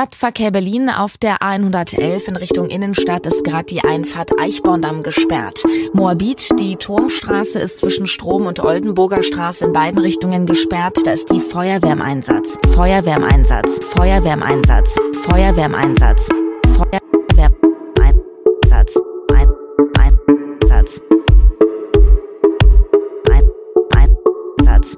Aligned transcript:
Stadtverkehr 0.00 0.50
Berlin 0.50 0.88
auf 0.88 1.18
der 1.18 1.42
A111 1.42 2.28
in 2.28 2.36
Richtung 2.36 2.68
Innenstadt 2.68 3.26
ist 3.26 3.44
gerade 3.44 3.66
die 3.66 3.84
Einfahrt 3.84 4.30
Eichborndamm 4.40 5.02
gesperrt. 5.02 5.62
Moabit, 5.92 6.58
die 6.58 6.76
Turmstraße 6.76 7.58
ist 7.60 7.80
zwischen 7.80 8.06
Strom 8.06 8.46
und 8.46 8.60
Oldenburger 8.60 9.22
Straße 9.22 9.66
in 9.66 9.74
beiden 9.74 10.00
Richtungen 10.00 10.46
gesperrt. 10.46 10.96
Da 11.04 11.12
ist 11.12 11.30
die 11.30 11.40
Feuerwehr 11.40 11.92
im 11.92 12.00
Einsatz. 12.00 12.58
Feuerwehr 12.74 13.16
im 13.16 13.24
Einsatz. 13.24 13.84
Feuerwehr 13.84 14.32
im 14.32 14.42
Einsatz. 14.42 14.96
Feuerwehr 15.12 15.66
im 15.66 15.74
Einsatz. 15.74 16.30
Feuerwehr 16.64 17.50
Einsatz. 18.00 19.02
Ein 19.98 20.18
Einsatz. 20.62 21.02
Ein 23.30 24.16
Einsatz. 24.56 24.96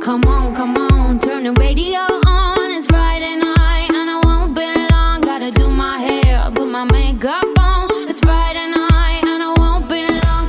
Come 0.00 0.24
on, 0.28 0.54
come 0.54 0.78
on, 0.92 1.18
turn 1.46 1.54
the 1.54 1.60
radio 1.60 2.00
on. 2.26 2.70
It's 2.70 2.86
Friday 2.86 3.36
night 3.36 3.90
and 3.92 4.10
I 4.10 4.20
won't 4.24 4.54
be 4.54 4.66
long. 4.90 5.20
Gotta 5.20 5.50
do 5.50 5.68
my 5.68 5.98
hair, 5.98 6.50
put 6.54 6.68
my 6.68 6.84
makeup 6.84 7.44
on. 7.58 7.88
It's 8.08 8.20
Friday 8.20 8.68
night 8.70 9.22
and 9.24 9.42
I 9.42 9.52
won't 9.56 9.88
be 9.88 10.06
long. 10.24 10.48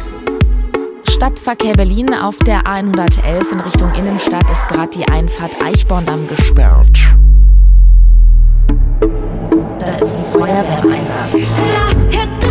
Stadtverkehr 1.07 1.73
Berlin 1.73 2.13
auf 2.13 2.37
der 2.39 2.63
A111 2.63 3.51
in 3.51 3.59
Richtung 3.59 3.93
Innenstadt 3.95 4.49
ist 4.49 4.67
gerade 4.67 4.89
die 4.89 5.07
Einfahrt 5.07 5.55
Eichborndamm 5.63 6.27
gesperrt. 6.27 6.97
Da 9.79 9.93
ist 9.93 10.13
die 10.15 10.23
Feuerwehr 10.23 10.81
im 10.83 10.91
Einsatz. 10.91 12.46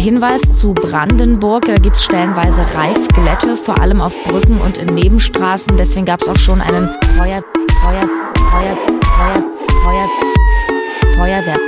Hinweis 0.00 0.56
zu 0.56 0.72
Brandenburg, 0.72 1.66
da 1.66 1.74
gibt 1.74 1.96
es 1.96 2.04
stellenweise 2.04 2.62
Reifglätte, 2.74 3.54
vor 3.54 3.78
allem 3.82 4.00
auf 4.00 4.18
Brücken 4.24 4.58
und 4.58 4.78
in 4.78 4.94
Nebenstraßen. 4.94 5.76
Deswegen 5.76 6.06
gab 6.06 6.22
es 6.22 6.28
auch 6.28 6.38
schon 6.38 6.62
einen 6.62 6.88
Feuer, 7.18 7.42
Feuer, 7.82 8.08
Feuer, 8.50 8.78
Feuer, 9.04 9.44
Feuer, 9.84 10.08
Feuerwehr. 11.14 11.60